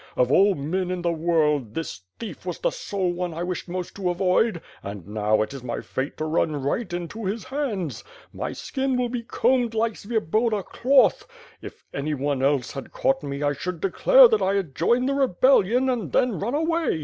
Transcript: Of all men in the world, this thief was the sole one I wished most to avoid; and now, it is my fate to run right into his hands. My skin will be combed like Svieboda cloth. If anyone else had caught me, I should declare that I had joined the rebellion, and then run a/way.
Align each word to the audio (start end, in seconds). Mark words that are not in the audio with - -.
Of 0.15 0.31
all 0.31 0.55
men 0.55 0.89
in 0.89 1.03
the 1.03 1.11
world, 1.11 1.75
this 1.75 2.01
thief 2.17 2.43
was 2.43 2.57
the 2.57 2.71
sole 2.71 3.11
one 3.13 3.35
I 3.35 3.43
wished 3.43 3.69
most 3.69 3.93
to 3.97 4.09
avoid; 4.09 4.59
and 4.81 5.05
now, 5.07 5.43
it 5.43 5.53
is 5.53 5.61
my 5.63 5.81
fate 5.81 6.17
to 6.17 6.25
run 6.25 6.55
right 6.55 6.91
into 6.91 7.25
his 7.25 7.43
hands. 7.43 8.03
My 8.33 8.51
skin 8.51 8.97
will 8.97 9.09
be 9.09 9.21
combed 9.21 9.75
like 9.75 9.93
Svieboda 9.93 10.63
cloth. 10.63 11.27
If 11.61 11.83
anyone 11.93 12.41
else 12.41 12.71
had 12.71 12.91
caught 12.91 13.21
me, 13.21 13.43
I 13.43 13.53
should 13.53 13.79
declare 13.79 14.27
that 14.27 14.41
I 14.41 14.55
had 14.55 14.73
joined 14.73 15.07
the 15.07 15.13
rebellion, 15.13 15.87
and 15.87 16.11
then 16.11 16.39
run 16.39 16.55
a/way. 16.55 16.99